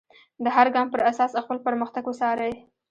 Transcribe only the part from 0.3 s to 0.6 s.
د